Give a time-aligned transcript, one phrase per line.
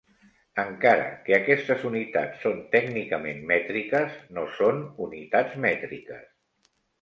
[0.61, 6.73] Encara que aquestes unitats són tècnicament mètriques, no són unitats mètriques.